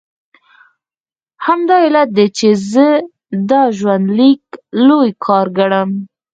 [1.45, 2.87] همدا علت دی چې زه
[3.49, 4.43] دا ژوندلیک
[4.87, 5.89] لوی کار ګڼم.